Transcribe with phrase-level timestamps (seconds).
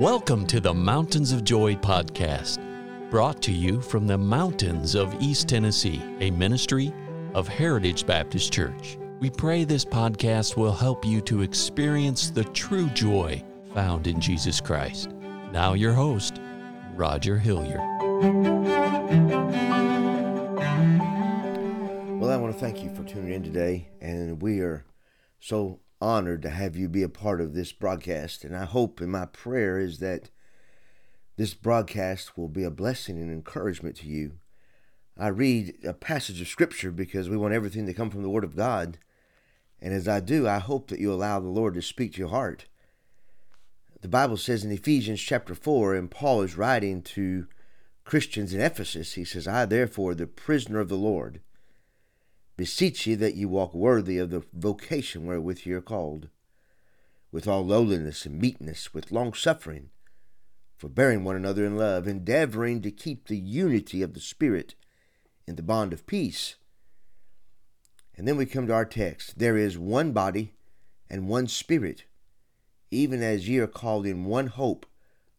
[0.00, 2.58] Welcome to the Mountains of Joy podcast,
[3.10, 6.90] brought to you from the mountains of East Tennessee, a ministry
[7.34, 8.96] of Heritage Baptist Church.
[9.18, 13.44] We pray this podcast will help you to experience the true joy
[13.74, 15.10] found in Jesus Christ.
[15.52, 16.40] Now, your host,
[16.94, 17.80] Roger Hilliard.
[22.18, 24.86] Well, I want to thank you for tuning in today, and we are
[25.40, 28.44] so honored to have you be a part of this broadcast.
[28.44, 30.30] And I hope, and my prayer is that
[31.36, 34.32] this broadcast will be a blessing and encouragement to you.
[35.18, 38.44] I read a passage of Scripture because we want everything to come from the Word
[38.44, 38.98] of God.
[39.80, 42.28] And as I do, I hope that you allow the Lord to speak to your
[42.28, 42.66] heart.
[44.00, 47.46] The Bible says in Ephesians chapter 4, and Paul is writing to
[48.04, 51.40] Christians in Ephesus, he says, I therefore, the prisoner of the Lord,
[52.60, 56.28] beseech ye that ye walk worthy of the vocation wherewith ye are called,
[57.32, 59.88] with all lowliness and meekness, with longsuffering,
[60.76, 64.74] forbearing one another in love, endeavoring to keep the unity of the Spirit
[65.46, 66.56] in the bond of peace.
[68.14, 69.38] And then we come to our text.
[69.38, 70.52] There is one body
[71.08, 72.04] and one Spirit,
[72.90, 74.84] even as ye are called in one hope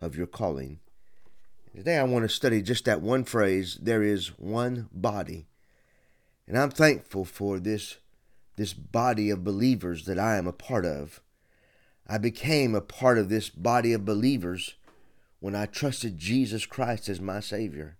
[0.00, 0.78] of your calling.
[1.74, 5.47] Today I want to study just that one phrase there is one body
[6.48, 7.98] and I'm thankful for this,
[8.56, 11.20] this body of believers that I am a part of.
[12.06, 14.74] I became a part of this body of believers
[15.40, 17.98] when I trusted Jesus Christ as my Savior.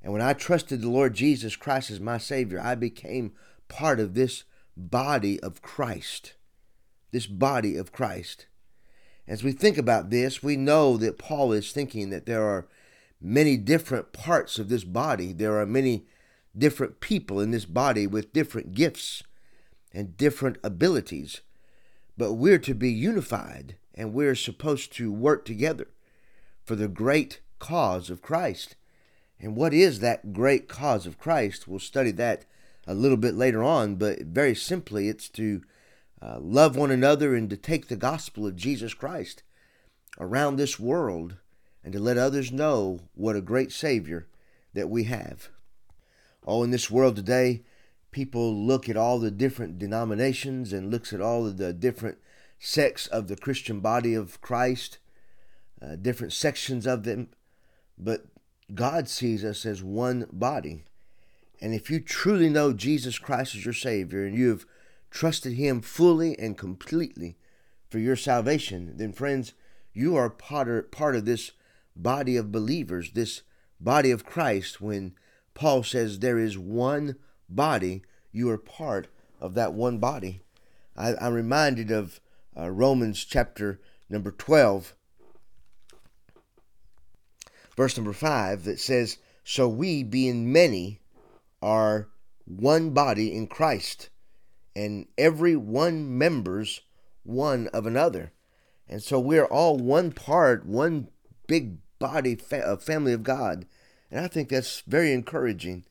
[0.00, 3.32] And when I trusted the Lord Jesus Christ as my Savior, I became
[3.66, 4.44] part of this
[4.76, 6.34] body of Christ.
[7.10, 8.46] This body of Christ.
[9.26, 12.68] As we think about this, we know that Paul is thinking that there are
[13.20, 15.32] many different parts of this body.
[15.32, 16.06] There are many
[16.56, 19.22] different people in this body with different gifts
[19.92, 21.40] and different abilities,
[22.16, 25.88] but we're to be unified and we're supposed to work together
[26.64, 28.76] for the great cause of Christ.
[29.40, 31.68] And what is that great cause of Christ?
[31.68, 32.44] We'll study that
[32.86, 35.62] a little bit later on, but very simply, it's to
[36.22, 39.42] uh, love one another and to take the gospel of Jesus Christ
[40.18, 41.36] around this world
[41.84, 44.26] and to let others know what a great Savior
[44.72, 45.50] that we have.
[46.46, 47.62] Oh, in this world today,
[48.12, 52.18] people look at all the different denominations and looks at all of the different
[52.58, 54.98] sects of the Christian body of Christ,
[55.82, 57.28] uh, different sections of them,
[57.98, 58.26] but
[58.74, 60.84] God sees us as one body.
[61.60, 64.66] And if you truly know Jesus Christ as your Savior and you have
[65.10, 67.36] trusted Him fully and completely
[67.88, 69.52] for your salvation, then, friends,
[69.92, 71.52] you are part of, part of this
[71.94, 73.42] body of believers, this
[73.80, 75.14] body of Christ, when
[75.56, 77.16] Paul says there is one
[77.48, 78.02] body.
[78.30, 79.08] You are part
[79.40, 80.42] of that one body.
[80.94, 82.20] I, am reminded of
[82.56, 84.94] uh, Romans chapter number 12,
[87.74, 91.00] verse number 5, that says, So we, being many,
[91.62, 92.08] are
[92.44, 94.10] one body in Christ,
[94.76, 96.82] and every one members
[97.22, 98.32] one of another.
[98.86, 101.08] And so we're all one part, one
[101.46, 103.66] big body, fa- family of God.
[104.10, 105.84] And I think that's very encouraging.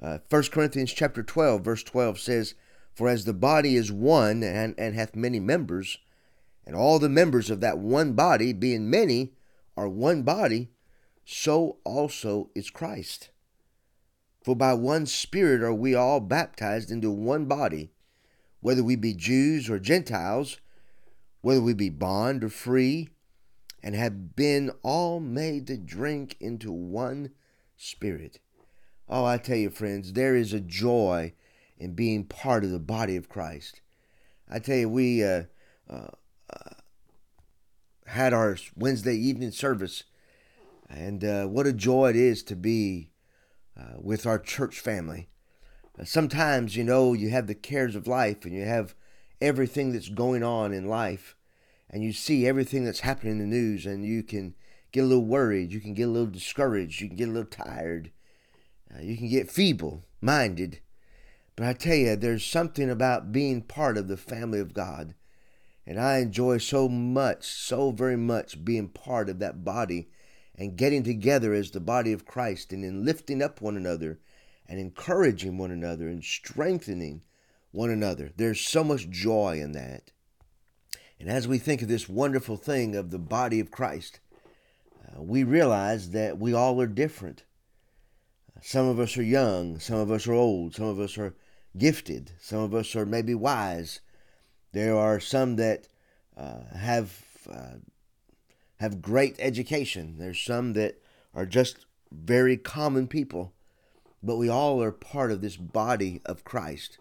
[0.00, 2.54] Uh, 1 Corinthians chapter 12, verse 12 says,
[2.94, 5.98] For as the body is one and, and hath many members,
[6.64, 9.32] and all the members of that one body, being many,
[9.76, 10.68] are one body,
[11.24, 13.30] so also is Christ.
[14.42, 17.90] For by one Spirit are we all baptized into one body,
[18.60, 20.58] whether we be Jews or Gentiles,
[21.40, 23.08] whether we be bond or free,
[23.82, 27.30] and have been all made to drink into one
[27.78, 28.40] Spirit.
[29.08, 31.32] Oh, I tell you, friends, there is a joy
[31.78, 33.80] in being part of the body of Christ.
[34.50, 35.44] I tell you, we uh,
[35.88, 36.08] uh,
[36.52, 36.74] uh,
[38.06, 40.04] had our Wednesday evening service,
[40.90, 43.10] and uh, what a joy it is to be
[43.78, 45.28] uh, with our church family.
[45.98, 48.94] Uh, sometimes, you know, you have the cares of life and you have
[49.40, 51.36] everything that's going on in life,
[51.88, 54.54] and you see everything that's happening in the news, and you can
[54.92, 57.50] get a little worried, you can get a little discouraged, you can get a little
[57.50, 58.10] tired,
[58.94, 60.80] uh, you can get feeble minded.
[61.56, 65.14] But I tell you, there's something about being part of the family of God.
[65.84, 70.10] And I enjoy so much, so very much being part of that body
[70.54, 74.20] and getting together as the body of Christ and in lifting up one another
[74.68, 77.22] and encouraging one another and strengthening
[77.70, 78.30] one another.
[78.36, 80.12] There's so much joy in that.
[81.18, 84.20] And as we think of this wonderful thing of the body of Christ,
[85.08, 87.44] uh, we realize that we all are different.
[88.60, 91.34] Some of us are young, some of us are old, some of us are
[91.76, 94.00] gifted, some of us are maybe wise.
[94.72, 95.88] There are some that
[96.36, 97.78] uh, have uh,
[98.80, 100.16] have great education.
[100.18, 101.00] There's some that
[101.34, 103.52] are just very common people,
[104.22, 106.98] but we all are part of this body of Christ.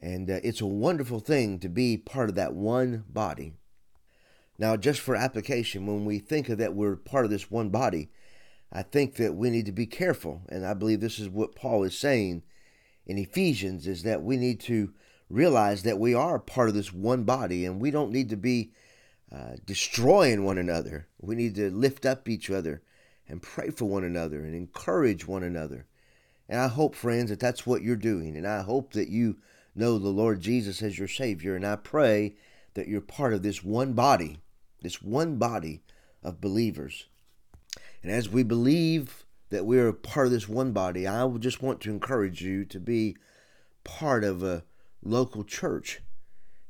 [0.00, 3.54] And uh, it's a wonderful thing to be part of that one body.
[4.58, 8.10] Now, just for application, when we think of that we're part of this one body,
[8.72, 10.42] I think that we need to be careful.
[10.48, 12.42] And I believe this is what Paul is saying
[13.06, 14.92] in Ephesians is that we need to
[15.30, 18.72] realize that we are part of this one body and we don't need to be
[19.32, 21.06] uh, destroying one another.
[21.20, 22.82] We need to lift up each other
[23.28, 25.86] and pray for one another and encourage one another.
[26.48, 28.36] And I hope, friends, that that's what you're doing.
[28.36, 29.36] And I hope that you
[29.74, 31.54] know the Lord Jesus as your Savior.
[31.54, 32.36] And I pray
[32.74, 34.38] that you're part of this one body,
[34.82, 35.82] this one body
[36.22, 37.06] of believers.
[38.02, 41.80] And as we believe that we are part of this one body, I just want
[41.82, 43.16] to encourage you to be
[43.84, 44.64] part of a
[45.02, 46.00] local church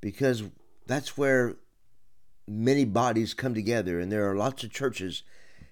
[0.00, 0.44] because
[0.86, 1.56] that's where
[2.48, 5.22] many bodies come together and there are lots of churches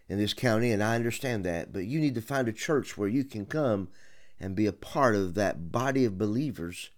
[0.08, 3.08] in this county and I understand that but you need to find a church where
[3.08, 3.88] you can come
[4.38, 6.90] and be a part of that body of believers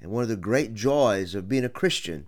[0.00, 2.26] and one of the great joys of being a Christian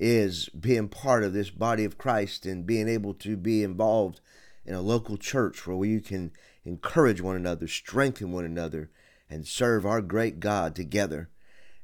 [0.00, 4.20] is being part of this body of Christ and being able to be involved
[4.64, 6.32] in a local church where you can
[6.64, 8.90] encourage one another, strengthen one another,
[9.28, 11.28] and serve our great God together.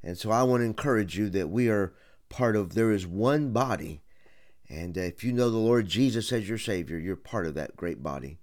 [0.03, 1.93] And so I want to encourage you that we are
[2.31, 4.01] part of, there is one body.
[4.69, 8.03] And if you know the Lord Jesus as your Savior, you're part of that great
[8.03, 8.39] body.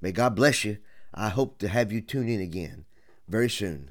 [0.00, 0.78] May God bless you.
[1.12, 2.86] I hope to have you tune in again
[3.28, 3.90] very soon.